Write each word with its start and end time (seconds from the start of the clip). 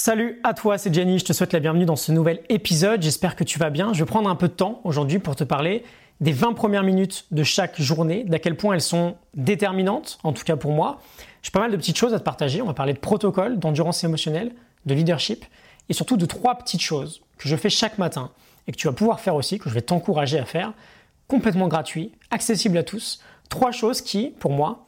Salut 0.00 0.38
à 0.44 0.54
toi, 0.54 0.78
c'est 0.78 0.94
Jenny, 0.94 1.18
je 1.18 1.24
te 1.24 1.32
souhaite 1.32 1.52
la 1.52 1.58
bienvenue 1.58 1.84
dans 1.84 1.96
ce 1.96 2.12
nouvel 2.12 2.40
épisode, 2.50 3.02
j'espère 3.02 3.34
que 3.34 3.42
tu 3.42 3.58
vas 3.58 3.68
bien. 3.68 3.92
Je 3.92 3.98
vais 3.98 4.06
prendre 4.06 4.30
un 4.30 4.36
peu 4.36 4.46
de 4.46 4.52
temps 4.52 4.80
aujourd'hui 4.84 5.18
pour 5.18 5.34
te 5.34 5.42
parler 5.42 5.82
des 6.20 6.30
20 6.30 6.52
premières 6.52 6.84
minutes 6.84 7.26
de 7.32 7.42
chaque 7.42 7.82
journée, 7.82 8.22
d'à 8.22 8.38
quel 8.38 8.56
point 8.56 8.74
elles 8.74 8.80
sont 8.80 9.16
déterminantes, 9.34 10.20
en 10.22 10.32
tout 10.32 10.44
cas 10.44 10.54
pour 10.54 10.70
moi. 10.70 11.00
J'ai 11.42 11.50
pas 11.50 11.58
mal 11.58 11.72
de 11.72 11.76
petites 11.76 11.96
choses 11.96 12.14
à 12.14 12.20
te 12.20 12.22
partager, 12.22 12.62
on 12.62 12.66
va 12.66 12.74
parler 12.74 12.92
de 12.92 13.00
protocole, 13.00 13.58
d'endurance 13.58 14.04
émotionnelle, 14.04 14.52
de 14.86 14.94
leadership, 14.94 15.44
et 15.88 15.92
surtout 15.94 16.16
de 16.16 16.26
trois 16.26 16.54
petites 16.54 16.80
choses 16.80 17.22
que 17.36 17.48
je 17.48 17.56
fais 17.56 17.68
chaque 17.68 17.98
matin 17.98 18.30
et 18.68 18.72
que 18.72 18.76
tu 18.76 18.86
vas 18.86 18.92
pouvoir 18.92 19.18
faire 19.18 19.34
aussi, 19.34 19.58
que 19.58 19.68
je 19.68 19.74
vais 19.74 19.82
t'encourager 19.82 20.38
à 20.38 20.44
faire, 20.44 20.74
complètement 21.26 21.66
gratuit, 21.66 22.12
accessible 22.30 22.78
à 22.78 22.84
tous. 22.84 23.20
Trois 23.48 23.72
choses 23.72 24.00
qui, 24.00 24.28
pour 24.38 24.52
moi, 24.52 24.86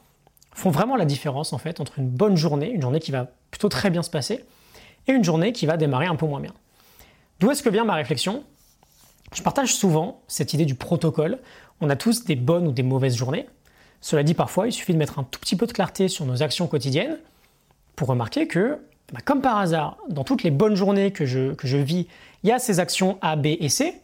font 0.54 0.70
vraiment 0.70 0.94
la 0.94 1.04
différence 1.04 1.52
en 1.52 1.58
fait 1.58 1.80
entre 1.80 1.98
une 1.98 2.08
bonne 2.08 2.36
journée, 2.36 2.70
une 2.70 2.82
journée 2.82 3.00
qui 3.00 3.10
va 3.10 3.26
plutôt 3.50 3.68
très 3.68 3.90
bien 3.90 4.04
se 4.04 4.10
passer, 4.10 4.44
et 5.06 5.12
une 5.12 5.24
journée 5.24 5.52
qui 5.52 5.66
va 5.66 5.76
démarrer 5.76 6.06
un 6.06 6.16
peu 6.16 6.26
moins 6.26 6.40
bien. 6.40 6.54
D'où 7.40 7.50
est-ce 7.50 7.62
que 7.62 7.70
vient 7.70 7.84
ma 7.84 7.94
réflexion? 7.94 8.44
Je 9.34 9.42
partage 9.42 9.74
souvent 9.74 10.22
cette 10.28 10.54
idée 10.54 10.66
du 10.66 10.74
protocole. 10.74 11.38
On 11.80 11.88
a 11.88 11.96
tous 11.96 12.24
des 12.24 12.36
bonnes 12.36 12.66
ou 12.66 12.72
des 12.72 12.82
mauvaises 12.82 13.16
journées. 13.16 13.46
Cela 14.00 14.22
dit, 14.22 14.34
parfois, 14.34 14.66
il 14.66 14.72
suffit 14.72 14.92
de 14.92 14.98
mettre 14.98 15.18
un 15.18 15.24
tout 15.24 15.40
petit 15.40 15.56
peu 15.56 15.66
de 15.66 15.72
clarté 15.72 16.08
sur 16.08 16.24
nos 16.26 16.42
actions 16.42 16.66
quotidiennes 16.66 17.18
pour 17.96 18.08
remarquer 18.08 18.46
que, 18.46 18.78
bah, 19.12 19.20
comme 19.24 19.40
par 19.40 19.58
hasard, 19.58 19.98
dans 20.08 20.24
toutes 20.24 20.42
les 20.42 20.50
bonnes 20.50 20.74
journées 20.74 21.12
que 21.12 21.26
je, 21.26 21.54
que 21.54 21.66
je 21.66 21.76
vis, 21.76 22.06
il 22.42 22.48
y 22.48 22.52
a 22.52 22.58
ces 22.58 22.80
actions 22.80 23.18
A, 23.20 23.36
B 23.36 23.46
et 23.46 23.68
C. 23.68 24.00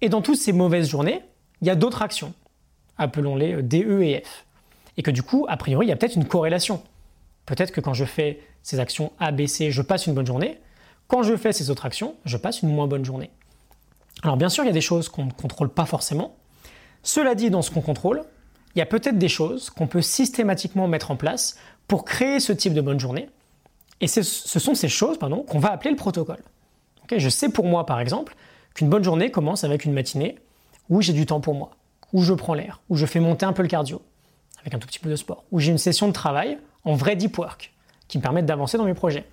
Et 0.00 0.08
dans 0.08 0.22
toutes 0.22 0.36
ces 0.36 0.52
mauvaises 0.52 0.88
journées, 0.88 1.22
il 1.62 1.66
y 1.66 1.70
a 1.70 1.74
d'autres 1.74 2.02
actions, 2.02 2.34
appelons-les 2.98 3.62
D, 3.62 3.84
E 3.84 4.02
et 4.02 4.22
F. 4.24 4.44
Et 4.96 5.02
que 5.02 5.10
du 5.10 5.22
coup, 5.22 5.46
a 5.48 5.56
priori, 5.56 5.86
il 5.86 5.88
y 5.88 5.92
a 5.92 5.96
peut-être 5.96 6.16
une 6.16 6.26
corrélation. 6.26 6.82
Peut-être 7.46 7.72
que 7.72 7.80
quand 7.80 7.94
je 7.94 8.04
fais 8.04 8.40
ces 8.62 8.80
actions 8.80 9.12
A, 9.18 9.32
B, 9.32 9.46
C, 9.46 9.70
je 9.70 9.82
passe 9.82 10.06
une 10.06 10.14
bonne 10.14 10.26
journée. 10.26 10.60
Quand 11.08 11.22
je 11.22 11.36
fais 11.36 11.52
ces 11.52 11.70
autres 11.70 11.84
actions, 11.84 12.16
je 12.24 12.36
passe 12.36 12.62
une 12.62 12.70
moins 12.70 12.86
bonne 12.86 13.04
journée. 13.04 13.30
Alors 14.22 14.36
bien 14.36 14.48
sûr, 14.48 14.64
il 14.64 14.68
y 14.68 14.70
a 14.70 14.74
des 14.74 14.80
choses 14.80 15.08
qu'on 15.08 15.26
ne 15.26 15.32
contrôle 15.32 15.68
pas 15.68 15.84
forcément. 15.84 16.36
Cela 17.02 17.34
dit, 17.34 17.50
dans 17.50 17.60
ce 17.60 17.70
qu'on 17.70 17.82
contrôle, 17.82 18.24
il 18.74 18.78
y 18.78 18.82
a 18.82 18.86
peut-être 18.86 19.18
des 19.18 19.28
choses 19.28 19.70
qu'on 19.70 19.86
peut 19.86 20.02
systématiquement 20.02 20.88
mettre 20.88 21.10
en 21.10 21.16
place 21.16 21.56
pour 21.86 22.04
créer 22.04 22.40
ce 22.40 22.52
type 22.52 22.72
de 22.72 22.80
bonne 22.80 22.98
journée. 22.98 23.28
Et 24.00 24.06
ce 24.06 24.22
sont 24.22 24.74
ces 24.74 24.88
choses 24.88 25.18
qu'on 25.18 25.58
va 25.58 25.70
appeler 25.70 25.90
le 25.90 25.96
protocole. 25.96 26.42
je 27.14 27.28
sais 27.28 27.48
pour 27.48 27.66
moi, 27.66 27.86
par 27.86 28.00
exemple, 28.00 28.34
qu'une 28.74 28.88
bonne 28.88 29.04
journée 29.04 29.30
commence 29.30 29.64
avec 29.64 29.84
une 29.84 29.92
matinée 29.92 30.38
où 30.88 31.00
j'ai 31.00 31.12
du 31.12 31.26
temps 31.26 31.40
pour 31.40 31.54
moi, 31.54 31.70
où 32.12 32.22
je 32.22 32.32
prends 32.32 32.54
l'air, 32.54 32.80
où 32.88 32.96
je 32.96 33.06
fais 33.06 33.20
monter 33.20 33.46
un 33.46 33.52
peu 33.52 33.62
le 33.62 33.68
cardio, 33.68 34.02
avec 34.60 34.74
un 34.74 34.78
tout 34.78 34.88
petit 34.88 34.98
peu 34.98 35.08
de 35.08 35.16
sport, 35.16 35.44
où 35.52 35.60
j'ai 35.60 35.70
une 35.70 35.78
session 35.78 36.08
de 36.08 36.12
travail 36.12 36.58
en 36.84 36.94
vrai 36.94 37.16
deep 37.16 37.38
work, 37.38 37.72
qui 38.08 38.18
me 38.18 38.22
permettent 38.22 38.46
d'avancer 38.46 38.78
dans 38.78 38.84
mes 38.84 38.94
projets. 38.94 39.24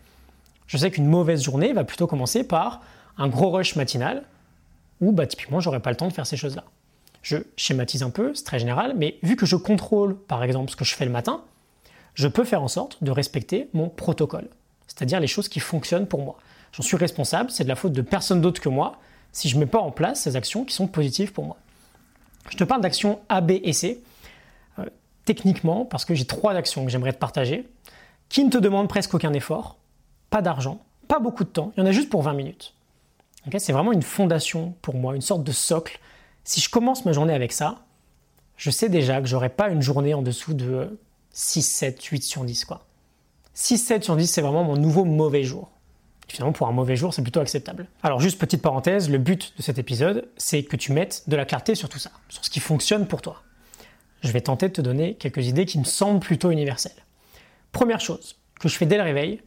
Je 0.67 0.77
sais 0.77 0.91
qu'une 0.91 1.05
mauvaise 1.05 1.44
journée 1.44 1.73
va 1.73 1.83
plutôt 1.83 2.08
commencer 2.08 2.43
par 2.43 2.81
un 3.17 3.27
gros 3.27 3.49
rush 3.52 3.75
matinal 3.75 4.23
où 5.02 5.11
bah, 5.11 5.27
typiquement 5.27 5.59
j'aurais 5.59 5.81
pas 5.81 5.89
le 5.89 5.97
temps 5.97 6.08
de 6.08 6.13
faire 6.13 6.27
ces 6.27 6.38
choses-là. 6.38 6.63
Je 7.21 7.38
schématise 7.55 8.03
un 8.03 8.09
peu, 8.09 8.33
c'est 8.33 8.43
très 8.43 8.59
général, 8.59 8.93
mais 8.97 9.17
vu 9.21 9.35
que 9.35 9.45
je 9.45 9.55
contrôle 9.55 10.17
par 10.17 10.43
exemple 10.43 10.71
ce 10.71 10.75
que 10.75 10.85
je 10.85 10.95
fais 10.95 11.05
le 11.05 11.11
matin, 11.11 11.41
je 12.13 12.27
peux 12.27 12.43
faire 12.43 12.61
en 12.61 12.67
sorte 12.67 13.03
de 13.03 13.11
respecter 13.11 13.69
mon 13.73 13.89
protocole, 13.89 14.47
c'est-à-dire 14.88 15.19
les 15.19 15.27
choses 15.27 15.49
qui 15.49 15.59
fonctionnent 15.59 16.08
pour 16.08 16.21
moi. 16.21 16.38
J'en 16.71 16.83
suis 16.83 16.97
responsable, 16.97 17.52
c'est 17.52 17.63
de 17.63 17.69
la 17.69 17.75
faute 17.75 17.93
de 17.93 18.02
personne 18.02 18.41
d'autre 18.41 18.61
que 18.61 18.69
moi 18.69 18.97
si 19.33 19.49
je 19.49 19.55
ne 19.55 19.61
mets 19.61 19.67
pas 19.67 19.80
en 19.80 19.91
place 19.91 20.21
ces 20.21 20.36
actions 20.36 20.65
qui 20.65 20.73
sont 20.73 20.88
positives 20.88 21.31
pour 21.31 21.45
moi. 21.45 21.58
Je 22.49 22.58
te 22.58 22.63
parle 22.63 22.81
d'actions 22.81 23.19
A, 23.30 23.41
B 23.41 23.52
et 23.63 23.73
C, 23.73 24.02
techniquement 25.25 25.86
parce 25.86 26.05
que 26.05 26.14
j'ai 26.14 26.25
trois 26.25 26.53
actions 26.53 26.86
que 26.86 26.91
j'aimerais 26.91 27.14
te 27.14 27.17
partager 27.17 27.69
qui 28.30 28.44
ne 28.44 28.50
te 28.50 28.58
demande 28.58 28.88
presque 28.88 29.14
aucun 29.14 29.33
effort, 29.33 29.77
pas 30.30 30.41
d'argent, 30.41 30.81
pas 31.08 31.19
beaucoup 31.19 31.44
de 31.44 31.50
temps, 31.50 31.73
il 31.75 31.81
y 31.81 31.83
en 31.83 31.86
a 31.86 31.91
juste 31.91 32.09
pour 32.09 32.22
20 32.22 32.33
minutes. 32.33 32.73
c'est 33.58 33.73
vraiment 33.73 33.92
une 33.92 34.03
fondation 34.03 34.73
pour 34.81 34.95
moi, 34.95 35.16
une 35.16 35.22
sorte 35.22 35.44
de 35.44 35.52
socle. 35.52 35.99
Si 36.45 36.61
je 36.61 36.69
commence 36.69 37.03
ma 37.03 37.11
journée 37.11 37.33
avec 37.33 37.52
ça, 37.52 37.83
je 38.55 38.69
sais 38.69 38.87
déjà 38.87 39.20
que 39.20 39.27
j'aurai 39.27 39.49
pas 39.49 39.70
une 39.70 39.82
journée 39.82 40.14
en 40.14 40.21
dessous 40.21 40.54
de 40.54 40.98
6, 41.32 41.61
7, 41.61 42.03
8 42.03 42.23
sur 42.23 42.43
10. 42.45 42.65
Quoi. 42.65 42.86
6, 43.53 43.77
7 43.77 44.03
sur 44.03 44.15
10, 44.15 44.27
c'est 44.27 44.42
vraiment 44.42 44.64
mon 44.64 44.77
nouveau 44.77 45.03
mauvais 45.03 45.43
jour. 45.43 45.70
finalement, 46.27 46.53
pour 46.53 46.67
un 46.67 46.71
mauvais 46.71 46.95
jour, 46.95 47.14
c'est 47.14 47.23
plutôt 47.23 47.42
acceptable. 47.42 47.88
Alors, 48.03 48.21
juste 48.21 48.39
petite 48.39 48.61
parenthèse, 48.61 49.09
le 49.09 49.17
but 49.17 49.53
de 49.58 49.61
cet 49.61 49.77
épisode, 49.77 50.30
c'est 50.38 50.64
que 50.64 50.77
tu 50.77 50.93
mettes 50.93 51.23
de 51.27 51.36
la 51.36 51.43
clarté 51.43 51.76
sur 51.76 51.89
tout 51.89 51.99
ça, 51.99 52.11
sur 52.30 52.45
ce 52.45 52.49
qui 52.49 52.61
fonctionne 52.61 53.08
pour 53.08 53.21
toi. 53.21 53.42
Je 54.21 54.32
vais 54.32 54.42
tenter 54.42 54.70
de 54.70 54.73
te 54.73 54.82
donner 54.82 55.15
quelques 55.15 55.48
idées 55.48 55.65
qui 55.65 55.80
me 55.80 55.83
semblent 55.83 56.20
plutôt 56.20 56.52
universelles. 56.52 57.05
Première 57.71 57.99
chose 57.99 58.36
que 58.59 58.70
je 58.70 58.77
fais 58.77 58.86
dès 58.86 58.98
le 58.98 59.04
réveil, 59.04 59.42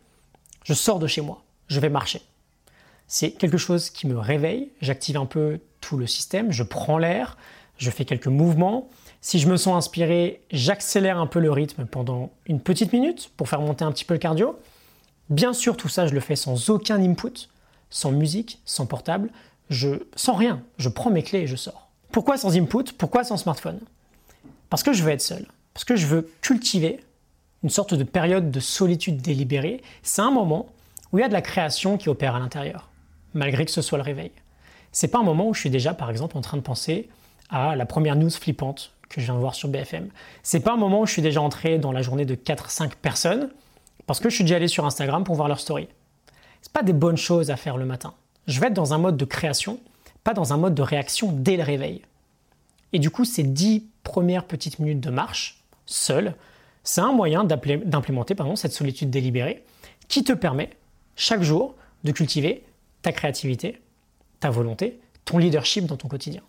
je 0.64 0.74
sors 0.74 0.98
de 0.98 1.06
chez 1.06 1.20
moi, 1.20 1.42
je 1.68 1.78
vais 1.80 1.88
marcher. 1.88 2.22
C'est 3.06 3.32
quelque 3.32 3.58
chose 3.58 3.90
qui 3.90 4.06
me 4.06 4.18
réveille, 4.18 4.70
j'active 4.80 5.16
un 5.16 5.26
peu 5.26 5.60
tout 5.80 5.96
le 5.96 6.06
système, 6.06 6.50
je 6.50 6.62
prends 6.62 6.98
l'air, 6.98 7.36
je 7.78 7.90
fais 7.90 8.04
quelques 8.04 8.26
mouvements. 8.26 8.88
Si 9.20 9.38
je 9.38 9.48
me 9.48 9.56
sens 9.56 9.76
inspiré, 9.76 10.42
j'accélère 10.50 11.18
un 11.18 11.26
peu 11.26 11.38
le 11.38 11.52
rythme 11.52 11.86
pendant 11.86 12.32
une 12.46 12.60
petite 12.60 12.92
minute 12.92 13.30
pour 13.36 13.48
faire 13.48 13.60
monter 13.60 13.84
un 13.84 13.92
petit 13.92 14.04
peu 14.04 14.14
le 14.14 14.20
cardio. 14.20 14.58
Bien 15.30 15.52
sûr, 15.52 15.76
tout 15.76 15.88
ça, 15.88 16.06
je 16.06 16.14
le 16.14 16.20
fais 16.20 16.36
sans 16.36 16.70
aucun 16.70 17.00
input, 17.00 17.48
sans 17.90 18.10
musique, 18.10 18.60
sans 18.64 18.86
portable, 18.86 19.30
je 19.70 20.02
sans 20.16 20.34
rien. 20.34 20.62
Je 20.78 20.88
prends 20.88 21.10
mes 21.10 21.22
clés 21.22 21.40
et 21.40 21.46
je 21.46 21.56
sors. 21.56 21.88
Pourquoi 22.12 22.36
sans 22.36 22.56
input? 22.56 22.92
Pourquoi 22.98 23.24
sans 23.24 23.36
smartphone? 23.36 23.80
Parce 24.70 24.82
que 24.82 24.92
je 24.92 25.02
veux 25.02 25.10
être 25.10 25.20
seul. 25.20 25.46
Parce 25.72 25.84
que 25.84 25.96
je 25.96 26.06
veux 26.06 26.30
cultiver 26.40 27.00
une 27.62 27.70
sorte 27.70 27.94
de 27.94 28.04
période 28.04 28.50
de 28.50 28.60
solitude 28.60 29.22
délibérée, 29.22 29.82
c'est 30.02 30.22
un 30.22 30.30
moment 30.30 30.66
où 31.12 31.18
il 31.18 31.22
y 31.22 31.24
a 31.24 31.28
de 31.28 31.32
la 31.32 31.42
création 31.42 31.96
qui 31.96 32.10
opère 32.10 32.34
à 32.34 32.38
l'intérieur, 32.38 32.90
malgré 33.32 33.64
que 33.64 33.70
ce 33.70 33.80
soit 33.80 33.98
le 33.98 34.04
réveil. 34.04 34.30
C'est 34.92 35.08
pas 35.08 35.18
un 35.18 35.22
moment 35.22 35.48
où 35.48 35.54
je 35.54 35.60
suis 35.60 35.70
déjà, 35.70 35.94
par 35.94 36.10
exemple, 36.10 36.36
en 36.36 36.42
train 36.42 36.58
de 36.58 36.62
penser 36.62 37.08
à 37.48 37.74
la 37.74 37.86
première 37.86 38.16
news 38.16 38.30
flippante 38.30 38.92
que 39.08 39.20
je 39.20 39.26
viens 39.26 39.34
de 39.34 39.40
voir 39.40 39.54
sur 39.54 39.68
BFM. 39.68 40.08
C'est 40.42 40.60
pas 40.60 40.74
un 40.74 40.76
moment 40.76 41.00
où 41.00 41.06
je 41.06 41.12
suis 41.12 41.22
déjà 41.22 41.40
entré 41.40 41.78
dans 41.78 41.92
la 41.92 42.02
journée 42.02 42.26
de 42.26 42.34
4-5 42.34 42.92
personnes 43.00 43.50
parce 44.06 44.20
que 44.20 44.28
je 44.28 44.34
suis 44.34 44.44
déjà 44.44 44.56
allé 44.56 44.68
sur 44.68 44.84
Instagram 44.84 45.24
pour 45.24 45.34
voir 45.34 45.48
leur 45.48 45.60
story. 45.60 45.88
C'est 46.60 46.72
pas 46.72 46.82
des 46.82 46.92
bonnes 46.92 47.16
choses 47.16 47.50
à 47.50 47.56
faire 47.56 47.76
le 47.76 47.86
matin. 47.86 48.14
Je 48.46 48.60
vais 48.60 48.66
être 48.66 48.74
dans 48.74 48.92
un 48.92 48.98
mode 48.98 49.16
de 49.16 49.24
création, 49.24 49.78
pas 50.22 50.34
dans 50.34 50.52
un 50.52 50.56
mode 50.56 50.74
de 50.74 50.82
réaction 50.82 51.30
dès 51.32 51.56
le 51.56 51.62
réveil. 51.62 52.02
Et 52.94 53.00
du 53.00 53.10
coup, 53.10 53.24
ces 53.24 53.42
10 53.42 53.88
premières 54.04 54.46
petites 54.46 54.78
minutes 54.78 55.00
de 55.00 55.10
marche, 55.10 55.64
seul, 55.84 56.36
c'est 56.84 57.00
un 57.00 57.12
moyen 57.12 57.42
d'implémenter 57.42 58.36
cette 58.54 58.72
solitude 58.72 59.10
délibérée 59.10 59.64
qui 60.06 60.22
te 60.22 60.32
permet 60.32 60.70
chaque 61.16 61.42
jour 61.42 61.74
de 62.04 62.12
cultiver 62.12 62.64
ta 63.02 63.10
créativité, 63.10 63.82
ta 64.38 64.48
volonté, 64.50 65.00
ton 65.24 65.38
leadership 65.38 65.86
dans 65.86 65.96
ton 65.96 66.06
quotidien. 66.06 66.42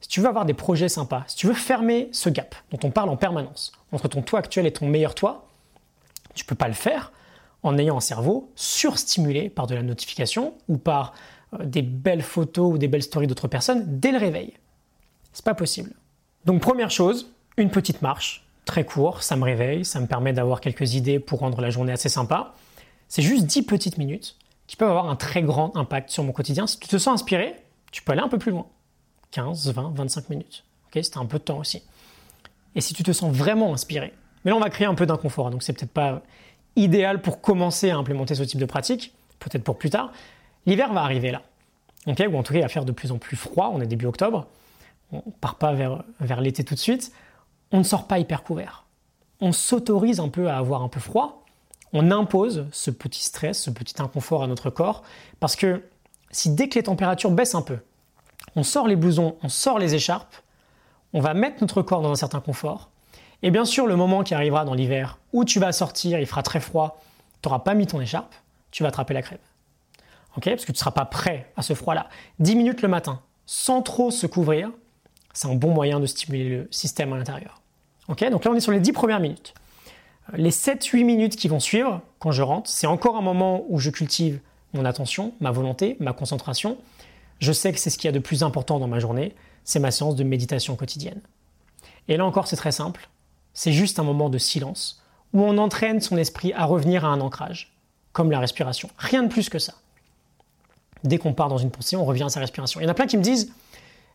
Si 0.00 0.08
tu 0.08 0.20
veux 0.20 0.28
avoir 0.28 0.44
des 0.44 0.54
projets 0.54 0.88
sympas, 0.88 1.24
si 1.26 1.36
tu 1.36 1.48
veux 1.48 1.54
fermer 1.54 2.08
ce 2.12 2.28
gap 2.28 2.54
dont 2.70 2.78
on 2.84 2.92
parle 2.92 3.08
en 3.08 3.16
permanence 3.16 3.72
entre 3.90 4.06
ton 4.06 4.22
toi 4.22 4.38
actuel 4.38 4.66
et 4.66 4.72
ton 4.72 4.86
meilleur 4.86 5.14
toi, 5.14 5.48
tu 6.34 6.44
ne 6.44 6.46
peux 6.46 6.54
pas 6.54 6.68
le 6.68 6.74
faire 6.74 7.12
en 7.64 7.78
ayant 7.78 7.96
un 7.96 8.00
cerveau 8.00 8.52
surstimulé 8.54 9.50
par 9.50 9.66
de 9.66 9.74
la 9.74 9.82
notification 9.82 10.54
ou 10.68 10.78
par 10.78 11.14
euh, 11.54 11.64
des 11.64 11.82
belles 11.82 12.22
photos 12.22 12.74
ou 12.74 12.78
des 12.78 12.88
belles 12.88 13.02
stories 13.02 13.26
d'autres 13.26 13.48
personnes 13.48 13.98
dès 13.98 14.12
le 14.12 14.18
réveil. 14.18 14.54
C'est 15.32 15.44
pas 15.44 15.54
possible. 15.54 15.92
Donc 16.44 16.60
première 16.60 16.90
chose, 16.90 17.32
une 17.56 17.70
petite 17.70 18.02
marche, 18.02 18.44
très 18.64 18.84
court, 18.84 19.22
ça 19.22 19.36
me 19.36 19.44
réveille, 19.44 19.84
ça 19.84 20.00
me 20.00 20.06
permet 20.06 20.32
d'avoir 20.32 20.60
quelques 20.60 20.94
idées 20.94 21.18
pour 21.18 21.40
rendre 21.40 21.60
la 21.60 21.70
journée 21.70 21.92
assez 21.92 22.08
sympa. 22.08 22.54
C'est 23.08 23.22
juste 23.22 23.46
10 23.46 23.62
petites 23.62 23.98
minutes 23.98 24.36
qui 24.66 24.76
peuvent 24.76 24.90
avoir 24.90 25.08
un 25.08 25.16
très 25.16 25.42
grand 25.42 25.76
impact 25.76 26.10
sur 26.10 26.24
mon 26.24 26.32
quotidien. 26.32 26.66
Si 26.66 26.78
tu 26.78 26.88
te 26.88 26.96
sens 26.98 27.14
inspiré, 27.20 27.54
tu 27.90 28.02
peux 28.02 28.12
aller 28.12 28.22
un 28.22 28.28
peu 28.28 28.38
plus 28.38 28.52
loin. 28.52 28.66
15, 29.32 29.72
20, 29.72 29.92
25 29.94 30.30
minutes. 30.30 30.64
Ok, 30.86 31.02
c'est 31.02 31.16
un 31.16 31.26
peu 31.26 31.38
de 31.38 31.44
temps 31.44 31.58
aussi. 31.58 31.82
Et 32.74 32.80
si 32.80 32.94
tu 32.94 33.02
te 33.02 33.12
sens 33.12 33.34
vraiment 33.34 33.72
inspiré, 33.72 34.12
mais 34.44 34.50
là 34.50 34.56
on 34.56 34.60
va 34.60 34.70
créer 34.70 34.86
un 34.86 34.94
peu 34.94 35.06
d'inconfort, 35.06 35.50
donc 35.50 35.62
c'est 35.62 35.72
peut-être 35.72 35.92
pas 35.92 36.22
idéal 36.76 37.20
pour 37.20 37.40
commencer 37.40 37.90
à 37.90 37.96
implémenter 37.96 38.34
ce 38.34 38.42
type 38.42 38.60
de 38.60 38.64
pratique, 38.64 39.12
peut-être 39.38 39.62
pour 39.62 39.76
plus 39.76 39.90
tard. 39.90 40.10
L'hiver 40.64 40.92
va 40.92 41.02
arriver 41.02 41.30
là, 41.30 41.42
ok, 42.06 42.22
ou 42.30 42.36
en 42.36 42.42
tout 42.42 42.52
cas 42.52 42.60
il 42.60 42.62
va 42.62 42.68
faire 42.68 42.84
de 42.84 42.92
plus 42.92 43.12
en 43.12 43.18
plus 43.18 43.36
froid, 43.36 43.70
on 43.74 43.80
est 43.80 43.86
début 43.86 44.06
octobre, 44.06 44.46
on 45.12 45.30
part 45.40 45.56
pas 45.56 45.72
vers, 45.72 46.40
l'été 46.40 46.64
tout 46.64 46.74
de 46.74 46.80
suite 46.80 47.12
on 47.72 47.78
ne 47.78 47.82
sort 47.82 48.06
pas 48.06 48.18
hyper 48.18 48.44
couvert. 48.44 48.84
On 49.40 49.52
s'autorise 49.52 50.20
un 50.20 50.28
peu 50.28 50.48
à 50.48 50.58
avoir 50.58 50.82
un 50.82 50.88
peu 50.88 51.00
froid. 51.00 51.44
On 51.92 52.10
impose 52.10 52.66
ce 52.70 52.90
petit 52.90 53.24
stress, 53.24 53.62
ce 53.62 53.70
petit 53.70 54.00
inconfort 54.00 54.42
à 54.42 54.46
notre 54.46 54.70
corps. 54.70 55.02
Parce 55.40 55.56
que 55.56 55.82
si 56.30 56.50
dès 56.50 56.68
que 56.68 56.76
les 56.78 56.84
températures 56.84 57.30
baissent 57.30 57.54
un 57.54 57.62
peu, 57.62 57.78
on 58.56 58.62
sort 58.62 58.86
les 58.86 58.96
blousons, 58.96 59.36
on 59.42 59.48
sort 59.48 59.78
les 59.78 59.94
écharpes, 59.94 60.34
on 61.12 61.20
va 61.20 61.34
mettre 61.34 61.56
notre 61.60 61.82
corps 61.82 62.02
dans 62.02 62.10
un 62.10 62.16
certain 62.16 62.40
confort. 62.40 62.90
Et 63.42 63.50
bien 63.50 63.64
sûr, 63.64 63.86
le 63.86 63.96
moment 63.96 64.22
qui 64.22 64.34
arrivera 64.34 64.64
dans 64.64 64.74
l'hiver 64.74 65.18
où 65.32 65.44
tu 65.44 65.58
vas 65.58 65.72
sortir, 65.72 66.20
il 66.20 66.26
fera 66.26 66.42
très 66.42 66.60
froid, 66.60 67.00
tu 67.42 67.48
n'auras 67.48 67.60
pas 67.60 67.74
mis 67.74 67.86
ton 67.86 68.00
écharpe, 68.00 68.34
tu 68.70 68.82
vas 68.82 68.90
attraper 68.90 69.14
la 69.14 69.22
crève. 69.22 69.40
Ok? 70.36 70.44
Parce 70.44 70.62
que 70.64 70.72
tu 70.72 70.72
ne 70.72 70.78
seras 70.78 70.92
pas 70.92 71.04
prêt 71.04 71.52
à 71.56 71.62
ce 71.62 71.74
froid-là. 71.74 72.08
10 72.38 72.56
minutes 72.56 72.82
le 72.82 72.88
matin, 72.88 73.20
sans 73.44 73.82
trop 73.82 74.10
se 74.10 74.26
couvrir, 74.26 74.70
c'est 75.32 75.48
un 75.48 75.54
bon 75.54 75.72
moyen 75.72 76.00
de 76.00 76.06
stimuler 76.06 76.48
le 76.48 76.68
système 76.70 77.12
à 77.12 77.16
l'intérieur 77.16 77.62
donc 78.30 78.44
là, 78.44 78.50
on 78.50 78.54
est 78.54 78.60
sur 78.60 78.72
les 78.72 78.80
10 78.80 78.92
premières 78.92 79.20
minutes. 79.20 79.54
Les 80.34 80.50
7-8 80.50 81.04
minutes 81.04 81.36
qui 81.36 81.48
vont 81.48 81.60
suivre 81.60 82.00
quand 82.18 82.32
je 82.32 82.42
rentre. 82.42 82.68
C'est 82.70 82.86
encore 82.86 83.16
un 83.16 83.22
moment 83.22 83.64
où 83.68 83.78
je 83.78 83.90
cultive 83.90 84.40
mon 84.74 84.84
attention, 84.84 85.34
ma 85.40 85.50
volonté, 85.50 85.96
ma 86.00 86.12
concentration. 86.12 86.78
Je 87.40 87.52
sais 87.52 87.72
que 87.72 87.78
c'est 87.78 87.90
ce 87.90 87.98
qu'il 87.98 88.08
y 88.08 88.08
a 88.08 88.12
de 88.12 88.18
plus 88.18 88.42
important 88.42 88.78
dans 88.78 88.88
ma 88.88 89.00
journée, 89.00 89.34
c'est 89.64 89.80
ma 89.80 89.90
séance 89.90 90.16
de 90.16 90.24
méditation 90.24 90.76
quotidienne. 90.76 91.20
Et 92.08 92.16
là 92.16 92.24
encore, 92.24 92.46
c'est 92.46 92.56
très 92.56 92.72
simple. 92.72 93.08
C'est 93.52 93.72
juste 93.72 93.98
un 93.98 94.02
moment 94.02 94.30
de 94.30 94.38
silence 94.38 95.02
où 95.32 95.42
on 95.42 95.58
entraîne 95.58 96.00
son 96.00 96.16
esprit 96.16 96.52
à 96.54 96.64
revenir 96.64 97.04
à 97.04 97.08
un 97.08 97.20
ancrage, 97.20 97.74
comme 98.12 98.30
la 98.30 98.38
respiration. 98.38 98.88
Rien 98.96 99.22
de 99.22 99.28
plus 99.28 99.48
que 99.48 99.58
ça. 99.58 99.74
Dès 101.04 101.18
qu'on 101.18 101.34
part 101.34 101.48
dans 101.48 101.58
une 101.58 101.70
pensée, 101.70 101.96
on 101.96 102.04
revient 102.04 102.24
à 102.24 102.28
sa 102.28 102.40
respiration. 102.40 102.80
Il 102.80 102.84
y 102.84 102.86
en 102.86 102.90
a 102.90 102.94
plein 102.94 103.06
qui 103.06 103.16
me 103.16 103.22
disent 103.22 103.52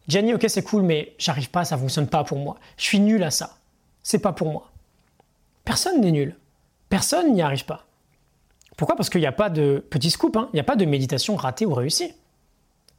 Gianni, 0.07 0.33
ok, 0.33 0.45
c'est 0.48 0.63
cool, 0.63 0.83
mais 0.83 1.15
j'arrive 1.18 1.50
pas, 1.50 1.65
ça 1.65 1.77
fonctionne 1.77 2.07
pas 2.07 2.24
pour 2.24 2.38
moi. 2.38 2.57
Je 2.77 2.83
suis 2.83 3.00
nul 3.00 3.24
à 3.24 3.31
ça. 3.31 3.57
C'est 4.04 4.19
pas 4.19 4.31
pour 4.31 4.51
moi. 4.51 4.71
Personne 5.65 6.00
n'est 6.00 6.12
nul. 6.12 6.38
Personne 6.89 7.33
n'y 7.33 7.42
arrive 7.42 7.65
pas. 7.65 7.86
Pourquoi? 8.77 8.95
Parce 8.95 9.09
qu'il 9.09 9.19
n'y 9.19 9.27
a 9.27 9.33
pas 9.33 9.50
de 9.50 9.86
petit 9.89 10.12
scoop, 10.12 10.38
hein. 10.38 10.50
il 10.54 10.56
n'y 10.56 10.62
a 10.62 10.63
pas 10.63 10.75
de 10.75 10.86
méditation 10.86 11.36
ratée 11.36 11.65
ou 11.65 11.74
réussie. 11.74 12.13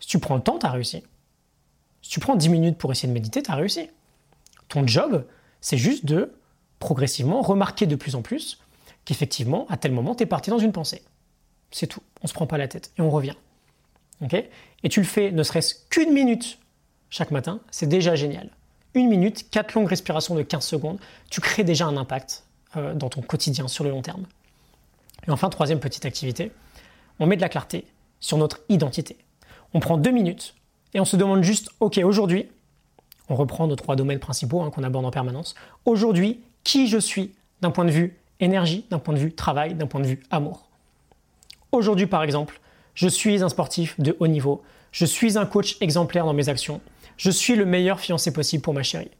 Si 0.00 0.08
tu 0.08 0.18
prends 0.18 0.36
le 0.36 0.42
temps, 0.42 0.58
tu 0.58 0.66
as 0.66 0.70
réussi. 0.70 1.02
Si 2.02 2.10
tu 2.10 2.20
prends 2.20 2.36
10 2.36 2.48
minutes 2.50 2.78
pour 2.78 2.92
essayer 2.92 3.08
de 3.08 3.14
méditer, 3.14 3.42
tu 3.42 3.50
as 3.50 3.54
réussi. 3.54 3.88
Ton 4.68 4.86
job, 4.86 5.24
c'est 5.60 5.78
juste 5.78 6.04
de 6.04 6.34
progressivement 6.78 7.40
remarquer 7.40 7.86
de 7.86 7.96
plus 7.96 8.14
en 8.14 8.22
plus 8.22 8.60
qu'effectivement, 9.04 9.66
à 9.70 9.76
tel 9.76 9.92
moment, 9.92 10.14
tu 10.14 10.24
es 10.24 10.26
parti 10.26 10.50
dans 10.50 10.58
une 10.58 10.72
pensée. 10.72 11.02
C'est 11.70 11.86
tout. 11.86 12.02
On 12.20 12.24
ne 12.24 12.28
se 12.28 12.34
prend 12.34 12.46
pas 12.46 12.58
la 12.58 12.68
tête 12.68 12.92
et 12.98 13.02
on 13.02 13.10
revient. 13.10 13.34
et 14.30 14.88
tu 14.88 15.00
le 15.00 15.06
fais 15.06 15.30
ne 15.30 15.42
serait-ce 15.42 15.74
qu'une 15.88 16.12
minute 16.12 16.58
chaque 17.10 17.30
matin, 17.30 17.60
c'est 17.70 17.88
déjà 17.88 18.14
génial. 18.14 18.50
Une 18.94 19.08
minute, 19.08 19.50
quatre 19.50 19.74
longues 19.74 19.88
respirations 19.88 20.34
de 20.34 20.42
15 20.42 20.64
secondes, 20.64 20.98
tu 21.30 21.40
crées 21.40 21.64
déjà 21.64 21.86
un 21.86 21.96
impact 21.96 22.44
euh, 22.76 22.94
dans 22.94 23.08
ton 23.08 23.22
quotidien 23.22 23.68
sur 23.68 23.84
le 23.84 23.90
long 23.90 24.02
terme. 24.02 24.24
Et 25.26 25.30
enfin, 25.30 25.48
troisième 25.48 25.80
petite 25.80 26.04
activité, 26.04 26.52
on 27.18 27.26
met 27.26 27.36
de 27.36 27.40
la 27.40 27.48
clarté 27.48 27.86
sur 28.20 28.38
notre 28.38 28.60
identité. 28.68 29.16
On 29.74 29.80
prend 29.80 29.98
deux 29.98 30.10
minutes 30.10 30.54
et 30.94 31.00
on 31.00 31.04
se 31.04 31.16
demande 31.16 31.42
juste, 31.42 31.70
ok, 31.80 31.98
aujourd'hui, 32.02 32.48
on 33.28 33.36
reprend 33.36 33.66
nos 33.66 33.76
trois 33.76 33.96
domaines 33.96 34.20
principaux 34.20 34.62
hein, 34.62 34.70
qu'on 34.70 34.82
aborde 34.82 35.04
en 35.04 35.10
permanence. 35.10 35.54
Aujourd'hui, 35.84 36.40
qui 36.64 36.88
je 36.88 36.98
suis 36.98 37.34
d'un 37.60 37.70
point 37.70 37.84
de 37.84 37.90
vue 37.90 38.16
énergie, 38.40 38.86
d'un 38.90 38.98
point 38.98 39.14
de 39.14 39.18
vue 39.18 39.32
travail, 39.32 39.74
d'un 39.74 39.86
point 39.86 40.00
de 40.00 40.06
vue 40.06 40.22
amour? 40.30 40.68
Aujourd'hui, 41.72 42.06
par 42.06 42.22
exemple, 42.22 42.60
je 42.94 43.08
suis 43.08 43.42
un 43.42 43.48
sportif 43.48 44.00
de 44.00 44.16
haut 44.20 44.26
niveau, 44.26 44.62
je 44.92 45.04
suis 45.04 45.36
un 45.36 45.44
coach 45.44 45.76
exemplaire 45.80 46.24
dans 46.24 46.32
mes 46.32 46.48
actions, 46.48 46.80
je 47.18 47.30
suis 47.30 47.56
le 47.56 47.66
meilleur 47.66 48.00
fiancé 48.00 48.32
possible 48.32 48.62
pour 48.62 48.72
ma 48.72 48.82
chérie. 48.82 49.10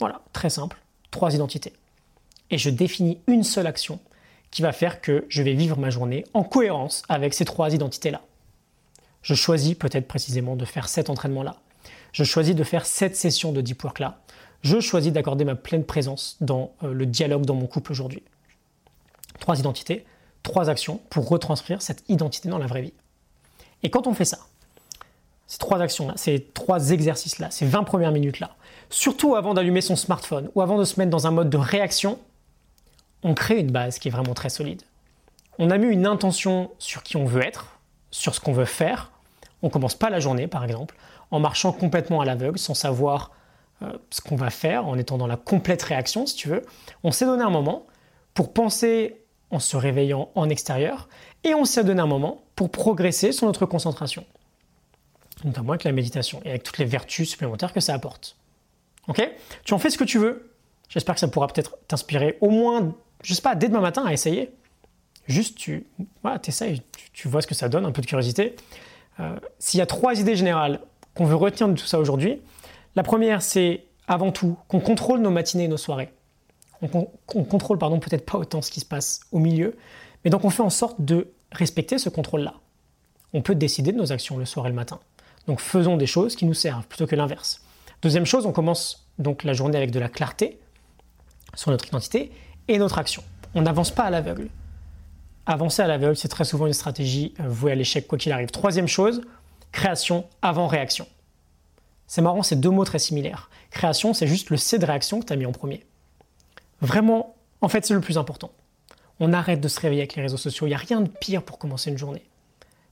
Voilà, 0.00 0.20
très 0.32 0.50
simple, 0.50 0.78
trois 1.10 1.34
identités. 1.34 1.72
Et 2.50 2.58
je 2.58 2.70
définis 2.70 3.20
une 3.28 3.44
seule 3.44 3.66
action 3.66 4.00
qui 4.50 4.62
va 4.62 4.72
faire 4.72 5.00
que 5.00 5.24
je 5.28 5.42
vais 5.42 5.54
vivre 5.54 5.78
ma 5.78 5.90
journée 5.90 6.24
en 6.34 6.42
cohérence 6.42 7.02
avec 7.08 7.34
ces 7.34 7.44
trois 7.44 7.72
identités-là. 7.72 8.22
Je 9.22 9.34
choisis 9.34 9.74
peut-être 9.74 10.08
précisément 10.08 10.56
de 10.56 10.64
faire 10.64 10.88
cet 10.88 11.08
entraînement-là. 11.08 11.56
Je 12.12 12.24
choisis 12.24 12.54
de 12.54 12.64
faire 12.64 12.84
cette 12.84 13.16
session 13.16 13.52
de 13.52 13.60
deep 13.60 13.82
work-là. 13.82 14.20
Je 14.62 14.80
choisis 14.80 15.12
d'accorder 15.12 15.44
ma 15.44 15.54
pleine 15.54 15.84
présence 15.84 16.36
dans 16.40 16.72
euh, 16.82 16.92
le 16.92 17.06
dialogue 17.06 17.46
dans 17.46 17.54
mon 17.54 17.66
couple 17.66 17.92
aujourd'hui. 17.92 18.22
Trois 19.38 19.58
identités, 19.58 20.04
trois 20.42 20.68
actions 20.70 21.00
pour 21.10 21.28
retranscrire 21.28 21.82
cette 21.82 22.02
identité 22.08 22.48
dans 22.48 22.58
la 22.58 22.66
vraie 22.66 22.82
vie. 22.82 22.94
Et 23.82 23.90
quand 23.90 24.06
on 24.06 24.14
fait 24.14 24.24
ça, 24.24 24.38
ces 25.46 25.58
trois 25.58 25.80
actions-là, 25.80 26.14
ces 26.16 26.42
trois 26.54 26.90
exercices-là, 26.90 27.50
ces 27.50 27.66
20 27.66 27.84
premières 27.84 28.12
minutes-là, 28.12 28.56
surtout 28.90 29.36
avant 29.36 29.54
d'allumer 29.54 29.80
son 29.80 29.96
smartphone 29.96 30.50
ou 30.54 30.60
avant 30.60 30.78
de 30.78 30.84
se 30.84 30.98
mettre 30.98 31.10
dans 31.10 31.26
un 31.26 31.30
mode 31.30 31.50
de 31.50 31.56
réaction, 31.56 32.18
on 33.22 33.34
crée 33.34 33.58
une 33.58 33.70
base 33.70 33.98
qui 33.98 34.08
est 34.08 34.10
vraiment 34.10 34.34
très 34.34 34.48
solide. 34.48 34.82
On 35.58 35.70
a 35.70 35.78
mis 35.78 35.86
une 35.86 36.06
intention 36.06 36.70
sur 36.78 37.02
qui 37.02 37.16
on 37.16 37.24
veut 37.24 37.44
être, 37.44 37.78
sur 38.10 38.34
ce 38.34 38.40
qu'on 38.40 38.52
veut 38.52 38.66
faire. 38.66 39.12
On 39.62 39.70
commence 39.70 39.94
pas 39.94 40.10
la 40.10 40.20
journée, 40.20 40.46
par 40.46 40.64
exemple, 40.64 40.96
en 41.30 41.40
marchant 41.40 41.72
complètement 41.72 42.20
à 42.20 42.24
l'aveugle, 42.24 42.58
sans 42.58 42.74
savoir 42.74 43.30
euh, 43.82 43.92
ce 44.10 44.20
qu'on 44.20 44.36
va 44.36 44.50
faire, 44.50 44.86
en 44.86 44.98
étant 44.98 45.16
dans 45.16 45.26
la 45.26 45.36
complète 45.36 45.82
réaction, 45.82 46.26
si 46.26 46.36
tu 46.36 46.48
veux. 46.48 46.62
On 47.04 47.10
s'est 47.10 47.24
donné 47.24 47.42
un 47.42 47.50
moment 47.50 47.86
pour 48.34 48.52
penser 48.52 49.22
en 49.50 49.60
se 49.60 49.76
réveillant 49.76 50.28
en 50.34 50.48
extérieur, 50.50 51.08
et 51.44 51.54
on 51.54 51.64
s'est 51.64 51.84
donné 51.84 52.00
un 52.00 52.06
moment 52.06 52.42
pour 52.54 52.70
progresser 52.70 53.32
sur 53.32 53.46
notre 53.46 53.64
concentration 53.64 54.24
notamment 55.44 55.70
avec 55.70 55.84
la 55.84 55.92
méditation 55.92 56.40
et 56.44 56.50
avec 56.50 56.62
toutes 56.62 56.78
les 56.78 56.84
vertus 56.84 57.30
supplémentaires 57.30 57.72
que 57.72 57.80
ça 57.80 57.94
apporte. 57.94 58.36
Ok? 59.08 59.28
Tu 59.64 59.74
en 59.74 59.78
fais 59.78 59.90
ce 59.90 59.98
que 59.98 60.04
tu 60.04 60.18
veux. 60.18 60.50
J'espère 60.88 61.14
que 61.14 61.20
ça 61.20 61.28
pourra 61.28 61.46
peut-être 61.48 61.78
t'inspirer 61.88 62.38
au 62.40 62.50
moins, 62.50 62.94
je 63.22 63.34
sais 63.34 63.42
pas, 63.42 63.54
dès 63.54 63.68
demain 63.68 63.80
matin 63.80 64.04
à 64.04 64.12
essayer. 64.12 64.50
Juste, 65.26 65.58
tu 65.58 65.86
voilà, 66.22 66.40
essayes, 66.46 66.82
tu, 67.12 67.28
vois 67.28 67.42
ce 67.42 67.46
que 67.46 67.54
ça 67.54 67.68
donne, 67.68 67.84
un 67.84 67.92
peu 67.92 68.00
de 68.00 68.06
curiosité. 68.06 68.54
Euh, 69.18 69.36
s'il 69.58 69.78
y 69.78 69.80
a 69.80 69.86
trois 69.86 70.20
idées 70.20 70.36
générales 70.36 70.80
qu'on 71.14 71.24
veut 71.24 71.34
retenir 71.34 71.68
de 71.68 71.74
tout 71.74 71.86
ça 71.86 71.98
aujourd'hui, 71.98 72.40
la 72.94 73.02
première, 73.02 73.42
c'est 73.42 73.84
avant 74.06 74.30
tout 74.30 74.56
qu'on 74.68 74.80
contrôle 74.80 75.20
nos 75.20 75.30
matinées 75.30 75.64
et 75.64 75.68
nos 75.68 75.76
soirées. 75.76 76.12
On, 76.82 77.08
on 77.34 77.44
contrôle, 77.44 77.78
pardon, 77.78 77.98
peut-être 77.98 78.24
pas 78.24 78.38
autant 78.38 78.62
ce 78.62 78.70
qui 78.70 78.80
se 78.80 78.86
passe 78.86 79.20
au 79.32 79.38
milieu, 79.38 79.76
mais 80.24 80.30
donc 80.30 80.44
on 80.44 80.50
fait 80.50 80.62
en 80.62 80.70
sorte 80.70 81.00
de 81.00 81.32
respecter 81.50 81.98
ce 81.98 82.08
contrôle-là. 82.08 82.54
On 83.32 83.42
peut 83.42 83.54
décider 83.54 83.92
de 83.92 83.96
nos 83.96 84.12
actions 84.12 84.36
le 84.36 84.44
soir 84.44 84.66
et 84.66 84.68
le 84.68 84.74
matin. 84.74 85.00
Donc 85.46 85.60
faisons 85.60 85.96
des 85.96 86.06
choses 86.06 86.36
qui 86.36 86.44
nous 86.44 86.54
servent 86.54 86.86
plutôt 86.86 87.06
que 87.06 87.16
l'inverse. 87.16 87.62
Deuxième 88.02 88.26
chose, 88.26 88.46
on 88.46 88.52
commence 88.52 89.08
donc 89.18 89.44
la 89.44 89.52
journée 89.52 89.78
avec 89.78 89.90
de 89.90 89.98
la 89.98 90.08
clarté 90.08 90.58
sur 91.54 91.70
notre 91.70 91.86
identité 91.86 92.30
et 92.68 92.78
notre 92.78 92.98
action. 92.98 93.22
On 93.54 93.62
n'avance 93.62 93.90
pas 93.90 94.04
à 94.04 94.10
l'aveugle. 94.10 94.48
Avancer 95.46 95.82
à 95.82 95.86
l'aveugle, 95.86 96.16
c'est 96.16 96.28
très 96.28 96.44
souvent 96.44 96.66
une 96.66 96.72
stratégie 96.72 97.32
euh, 97.40 97.48
vouée 97.48 97.72
à 97.72 97.74
l'échec 97.74 98.06
quoi 98.06 98.18
qu'il 98.18 98.32
arrive. 98.32 98.50
Troisième 98.50 98.88
chose, 98.88 99.22
création 99.72 100.26
avant 100.42 100.66
réaction. 100.66 101.06
C'est 102.08 102.20
marrant, 102.20 102.42
c'est 102.42 102.56
deux 102.56 102.70
mots 102.70 102.84
très 102.84 102.98
similaires. 102.98 103.50
Création, 103.70 104.12
c'est 104.12 104.26
juste 104.26 104.50
le 104.50 104.56
C 104.56 104.78
de 104.78 104.86
réaction 104.86 105.20
que 105.20 105.26
tu 105.26 105.32
as 105.32 105.36
mis 105.36 105.46
en 105.46 105.52
premier. 105.52 105.84
Vraiment, 106.80 107.36
en 107.60 107.68
fait, 107.68 107.86
c'est 107.86 107.94
le 107.94 108.00
plus 108.00 108.18
important. 108.18 108.50
On 109.18 109.32
arrête 109.32 109.60
de 109.60 109.68
se 109.68 109.80
réveiller 109.80 110.02
avec 110.02 110.14
les 110.14 110.22
réseaux 110.22 110.36
sociaux. 110.36 110.66
Il 110.66 110.70
n'y 110.70 110.74
a 110.74 110.78
rien 110.78 111.00
de 111.00 111.08
pire 111.08 111.42
pour 111.42 111.58
commencer 111.58 111.90
une 111.90 111.98
journée. 111.98 112.22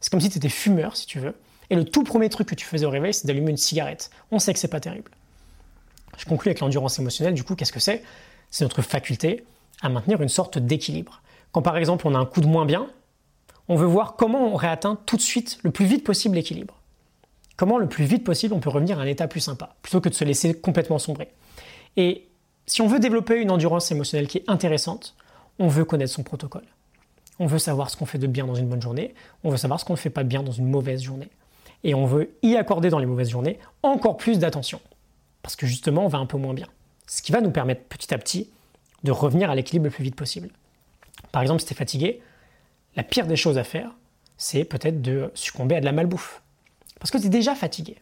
C'est 0.00 0.10
comme 0.10 0.20
si 0.20 0.30
tu 0.30 0.38
étais 0.38 0.48
fumeur, 0.48 0.96
si 0.96 1.06
tu 1.06 1.18
veux, 1.18 1.34
et 1.70 1.74
le 1.74 1.84
tout 1.84 2.04
premier 2.04 2.28
truc 2.28 2.48
que 2.48 2.54
tu 2.54 2.66
faisais 2.66 2.86
au 2.86 2.90
réveil, 2.90 3.14
c'est 3.14 3.26
d'allumer 3.26 3.50
une 3.50 3.56
cigarette. 3.56 4.10
On 4.30 4.38
sait 4.38 4.52
que 4.52 4.58
c'est 4.58 4.68
pas 4.68 4.80
terrible. 4.80 5.10
Je 6.16 6.24
conclue 6.26 6.50
avec 6.50 6.60
l'endurance 6.60 6.98
émotionnelle. 6.98 7.34
Du 7.34 7.44
coup, 7.44 7.56
qu'est-ce 7.56 7.72
que 7.72 7.80
c'est? 7.80 8.02
C'est 8.50 8.64
notre 8.64 8.82
faculté 8.82 9.44
à 9.82 9.88
maintenir 9.88 10.20
une 10.20 10.28
sorte 10.28 10.58
d'équilibre. 10.58 11.22
Quand 11.52 11.62
par 11.62 11.76
exemple 11.76 12.06
on 12.06 12.14
a 12.14 12.18
un 12.18 12.26
coup 12.26 12.40
de 12.40 12.46
moins 12.46 12.66
bien, 12.66 12.86
on 13.68 13.76
veut 13.76 13.86
voir 13.86 14.16
comment 14.16 14.52
on 14.52 14.56
réatteint 14.56 14.98
tout 15.06 15.16
de 15.16 15.22
suite, 15.22 15.58
le 15.62 15.70
plus 15.70 15.86
vite 15.86 16.04
possible, 16.04 16.36
l'équilibre. 16.36 16.80
Comment 17.56 17.78
le 17.78 17.88
plus 17.88 18.04
vite 18.04 18.24
possible 18.24 18.54
on 18.54 18.60
peut 18.60 18.70
revenir 18.70 18.98
à 18.98 19.02
un 19.02 19.06
état 19.06 19.28
plus 19.28 19.40
sympa, 19.40 19.76
plutôt 19.82 20.00
que 20.00 20.08
de 20.08 20.14
se 20.14 20.24
laisser 20.24 20.54
complètement 20.54 20.98
sombrer. 20.98 21.28
Et 21.96 22.28
si 22.66 22.82
on 22.82 22.88
veut 22.88 22.98
développer 22.98 23.40
une 23.40 23.50
endurance 23.50 23.90
émotionnelle 23.90 24.26
qui 24.26 24.38
est 24.38 24.44
intéressante, 24.48 25.14
on 25.58 25.68
veut 25.68 25.84
connaître 25.84 26.12
son 26.12 26.22
protocole. 26.22 26.64
On 27.38 27.46
veut 27.46 27.58
savoir 27.58 27.90
ce 27.90 27.96
qu'on 27.96 28.06
fait 28.06 28.18
de 28.18 28.26
bien 28.26 28.46
dans 28.46 28.54
une 28.54 28.68
bonne 28.68 28.82
journée, 28.82 29.14
on 29.44 29.50
veut 29.50 29.56
savoir 29.56 29.80
ce 29.80 29.84
qu'on 29.84 29.94
ne 29.94 29.98
fait 29.98 30.10
pas 30.10 30.24
bien 30.24 30.42
dans 30.42 30.52
une 30.52 30.68
mauvaise 30.68 31.02
journée 31.02 31.30
et 31.84 31.94
on 31.94 32.06
veut 32.06 32.34
y 32.42 32.56
accorder 32.56 32.88
dans 32.88 32.98
les 32.98 33.06
mauvaises 33.06 33.30
journées 33.30 33.58
encore 33.82 34.16
plus 34.16 34.38
d'attention. 34.38 34.80
Parce 35.42 35.54
que 35.54 35.66
justement, 35.66 36.06
on 36.06 36.08
va 36.08 36.18
un 36.18 36.26
peu 36.26 36.38
moins 36.38 36.54
bien. 36.54 36.66
Ce 37.06 37.22
qui 37.22 37.30
va 37.30 37.42
nous 37.42 37.50
permettre 37.50 37.82
petit 37.82 38.12
à 38.12 38.18
petit 38.18 38.50
de 39.04 39.12
revenir 39.12 39.50
à 39.50 39.54
l'équilibre 39.54 39.84
le 39.84 39.90
plus 39.90 40.02
vite 40.02 40.16
possible. 40.16 40.48
Par 41.30 41.42
exemple, 41.42 41.60
si 41.60 41.66
tu 41.66 41.74
es 41.74 41.76
fatigué, 41.76 42.22
la 42.96 43.02
pire 43.02 43.26
des 43.26 43.36
choses 43.36 43.58
à 43.58 43.64
faire, 43.64 43.90
c'est 44.38 44.64
peut-être 44.64 45.02
de 45.02 45.30
succomber 45.34 45.76
à 45.76 45.80
de 45.80 45.84
la 45.84 45.92
malbouffe. 45.92 46.42
Parce 46.98 47.10
que 47.10 47.18
tu 47.18 47.26
es 47.26 47.30
déjà 47.30 47.54
fatigué. 47.54 47.96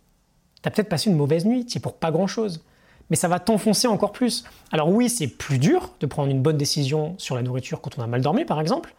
Tu 0.63 0.69
as 0.69 0.71
peut-être 0.71 0.89
passé 0.89 1.11
une 1.11 1.17
mauvaise 1.17 1.45
nuit, 1.45 1.67
tu 1.67 1.81
pour 1.81 1.97
pas 1.97 2.13
grand-chose. 2.13 2.63
Mais 3.11 3.17
ça 3.17 3.27
va 3.27 3.41
t'enfoncer 3.41 3.89
encore 3.89 4.13
plus. 4.13 4.45
Alors 4.71 4.89
oui, 4.89 5.11
c'est 5.11 5.27
plus 5.27 5.59
dur 5.59 5.93
de 5.99 6.07
prendre 6.07 6.31
une 6.31 6.41
bonne 6.41 6.57
décision 6.57 7.17
sur 7.19 7.35
la 7.35 7.43
nourriture 7.43 7.81
quand 7.81 7.99
on 7.99 8.03
a 8.03 8.07
mal 8.07 8.23
dormi, 8.23 8.45
par 8.45 8.61
exemple. 8.61 8.95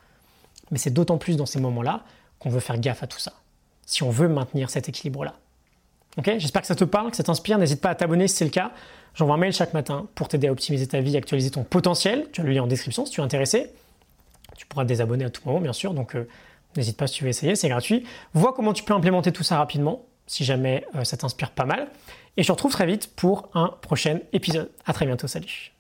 Mais 0.71 0.77
c'est 0.77 0.91
d'autant 0.91 1.17
plus 1.17 1.37
dans 1.37 1.45
ces 1.45 1.61
moments-là 1.61 2.03
qu'on 2.39 2.49
veut 2.49 2.59
faire 2.59 2.77
gaffe 2.77 3.01
à 3.01 3.07
tout 3.07 3.19
ça 3.19 3.33
si 3.85 4.03
on 4.03 4.09
veut 4.09 4.27
maintenir 4.27 4.69
cet 4.69 4.89
équilibre-là. 4.89 5.35
J'espère 6.37 6.61
que 6.61 6.67
ça 6.67 6.75
te 6.75 6.83
parle, 6.83 7.11
que 7.11 7.17
ça 7.17 7.23
t'inspire. 7.23 7.57
N'hésite 7.57 7.81
pas 7.81 7.89
à 7.89 7.95
t'abonner 7.95 8.27
si 8.27 8.35
c'est 8.35 8.45
le 8.45 8.51
cas. 8.51 8.71
J'envoie 9.15 9.35
un 9.35 9.37
mail 9.37 9.53
chaque 9.53 9.73
matin 9.73 10.07
pour 10.15 10.27
t'aider 10.27 10.47
à 10.47 10.51
optimiser 10.51 10.87
ta 10.87 10.99
vie, 10.99 11.15
actualiser 11.17 11.51
ton 11.51 11.63
potentiel. 11.63 12.27
Tu 12.31 12.41
as 12.41 12.43
le 12.43 12.51
lien 12.51 12.63
en 12.63 12.67
description 12.67 13.05
si 13.05 13.13
tu 13.13 13.21
es 13.21 13.23
intéressé. 13.23 13.71
Tu 14.57 14.65
pourras 14.65 14.83
te 14.83 14.87
désabonner 14.87 15.25
à 15.25 15.29
tout 15.29 15.41
moment, 15.45 15.59
bien 15.59 15.73
sûr. 15.73 15.93
Donc, 15.93 16.15
euh, 16.15 16.27
n'hésite 16.77 16.97
pas 16.97 17.07
si 17.07 17.15
tu 17.15 17.23
veux 17.23 17.29
essayer, 17.29 17.55
c'est 17.55 17.69
gratuit. 17.69 18.05
Vois 18.33 18.53
comment 18.53 18.73
tu 18.73 18.83
peux 18.83 18.93
implémenter 18.93 19.31
tout 19.31 19.43
ça 19.43 19.57
rapidement, 19.57 20.05
si 20.27 20.43
jamais 20.43 20.85
euh, 20.95 21.03
ça 21.03 21.17
t'inspire 21.17 21.51
pas 21.51 21.65
mal. 21.65 21.87
Et 22.37 22.43
je 22.43 22.47
te 22.47 22.51
retrouve 22.51 22.71
très 22.71 22.85
vite 22.85 23.11
pour 23.15 23.49
un 23.53 23.67
prochain 23.81 24.19
épisode. 24.31 24.69
À 24.85 24.93
très 24.93 25.05
bientôt, 25.05 25.27
salut. 25.27 25.72